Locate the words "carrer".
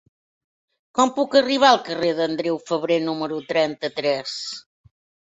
1.89-2.09